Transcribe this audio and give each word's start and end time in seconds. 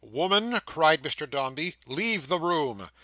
"Woman," 0.03 0.59
cried 0.65 1.03
Mr 1.03 1.29
Dombey, 1.29 1.75
"leave 1.85 2.27
the 2.27 2.39
room." 2.39 2.89